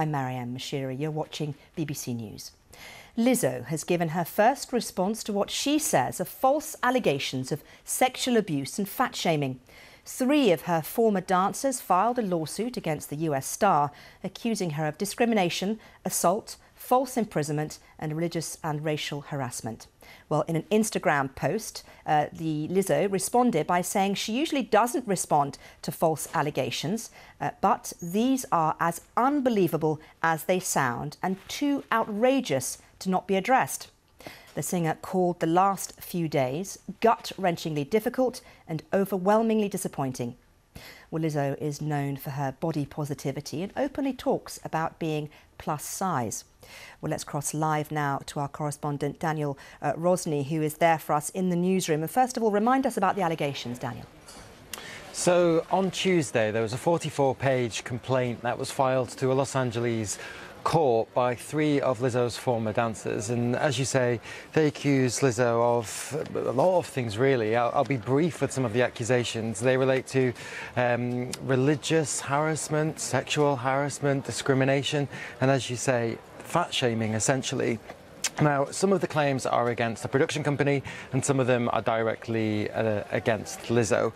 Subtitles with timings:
[0.00, 0.98] I'm Maryam Moshiri.
[0.98, 2.52] You're watching BBC News.
[3.18, 8.38] Lizzo has given her first response to what she says are false allegations of sexual
[8.38, 9.60] abuse and fat shaming.
[10.04, 13.90] Three of her former dancers filed a lawsuit against the US star,
[14.24, 19.86] accusing her of discrimination, assault, false imprisonment, and religious and racial harassment.
[20.28, 25.58] Well, in an Instagram post, uh, the Lizzo responded by saying she usually doesn't respond
[25.82, 27.10] to false allegations,
[27.40, 33.36] uh, but these are as unbelievable as they sound and too outrageous to not be
[33.36, 33.90] addressed.
[34.54, 40.36] The singer called the last few days gut wrenchingly difficult and overwhelmingly disappointing.
[41.10, 45.28] Well, Lizzo is known for her body positivity and openly talks about being
[45.58, 46.44] plus size.
[47.00, 51.12] Well, let's cross live now to our correspondent Daniel uh, Rosney, who is there for
[51.14, 52.02] us in the newsroom.
[52.02, 54.06] And first of all, remind us about the allegations, Daniel.
[55.12, 59.56] So on Tuesday, there was a 44 page complaint that was filed to a Los
[59.56, 60.18] Angeles
[60.64, 63.30] court by three of Lizzo's former dancers.
[63.30, 64.20] And as you say,
[64.52, 67.56] they accuse Lizzo of a lot of things, really.
[67.56, 69.60] I'll, I'll be brief with some of the accusations.
[69.60, 70.32] They relate to
[70.76, 75.08] um, religious harassment, sexual harassment, discrimination,
[75.40, 77.78] and as you say, fat shaming, essentially.
[78.42, 81.82] Now, some of the claims are against the production company, and some of them are
[81.82, 84.14] directly uh, against Lizzo.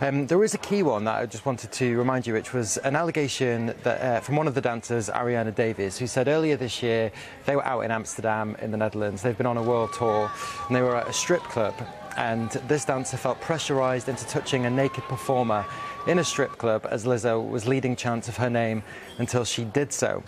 [0.00, 2.78] Um, there is a key one that I just wanted to remind you, which was
[2.78, 6.82] an allegation that, uh, from one of the dancers, Arianna Davis, who said earlier this
[6.82, 7.12] year
[7.44, 9.20] they were out in Amsterdam in the Netherlands.
[9.20, 10.30] They've been on a world tour,
[10.68, 11.74] and they were at a strip club.
[12.16, 15.66] And this dancer felt pressurized into touching a naked performer
[16.06, 18.82] in a strip club as Lizzo was leading chants of her name
[19.18, 20.22] until she did so.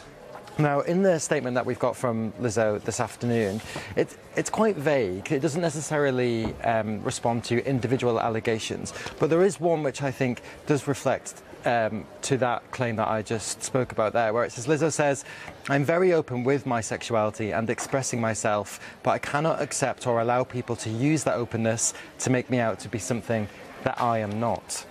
[0.60, 3.60] Now, in the statement that we've got from Lizzo this afternoon,
[3.94, 5.30] it, it's quite vague.
[5.30, 10.42] It doesn't necessarily um, respond to individual allegations, but there is one which I think
[10.66, 14.66] does reflect um, to that claim that I just spoke about there, where it says
[14.66, 15.24] Lizzo says,
[15.68, 20.42] I'm very open with my sexuality and expressing myself, but I cannot accept or allow
[20.42, 23.46] people to use that openness to make me out to be something
[23.84, 24.84] that I am not.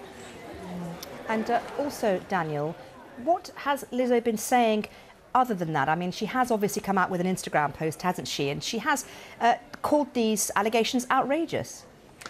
[1.27, 2.73] And uh, also, Daniel,
[3.23, 4.85] what has Lizzo been saying
[5.37, 8.27] other than that, I mean, she has obviously come out with an Instagram post, hasn't
[8.27, 8.49] she?
[8.49, 9.05] And she has
[9.39, 11.85] uh, called these allegations outrageous.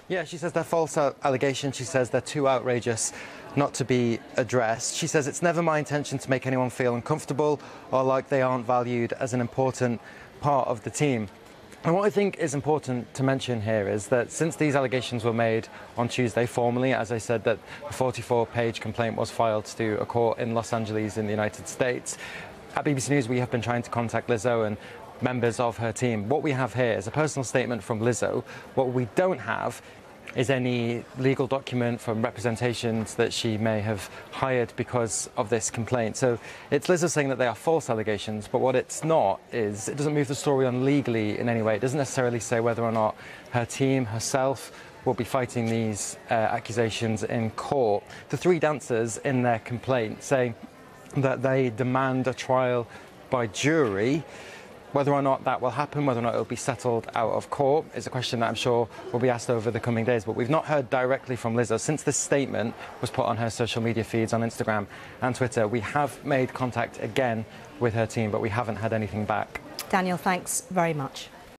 [0.09, 1.77] Yeah, she says they're false allegations.
[1.77, 3.13] She says they're too outrageous
[3.55, 4.95] not to be addressed.
[4.95, 7.59] She says it's never my intention to make anyone feel uncomfortable
[7.91, 9.99] or like they aren't valued as an important
[10.41, 11.27] part of the team.
[11.83, 15.33] And what I think is important to mention here is that since these allegations were
[15.33, 20.05] made on Tuesday formally, as I said, that a 44-page complaint was filed to a
[20.05, 22.17] court in Los Angeles in the United States,
[22.77, 24.77] at BBC News, we have been trying to contact Lizzo and
[25.19, 26.29] members of her team.
[26.29, 28.43] What we have here is a personal statement from Lizzo.
[28.75, 29.81] What we don't have
[30.35, 36.17] is any legal document from representations that she may have hired because of this complaint.
[36.17, 36.37] So
[36.69, 40.13] it's Lizzo saying that they are false allegations, but what it's not is it doesn't
[40.13, 41.77] move the story on legally in any way.
[41.77, 43.15] It doesn't necessarily say whether or not
[43.53, 44.71] her team herself
[45.03, 48.03] will be fighting these uh, accusations in court.
[48.29, 50.53] The three dancers in their complaint say
[51.21, 52.87] that they demand a trial
[53.29, 54.23] by jury.
[54.93, 57.49] Whether or not that will happen, whether or not it will be settled out of
[57.49, 60.23] court, is a question that I'm sure will be asked over the coming days.
[60.23, 63.81] But we've not heard directly from Lizzo since this statement was put on her social
[63.81, 64.87] media feeds on Instagram
[65.21, 65.67] and Twitter.
[65.67, 67.45] We have made contact again
[67.79, 69.61] with her team, but we haven't had anything back.
[69.89, 71.27] Daniel, thanks very much.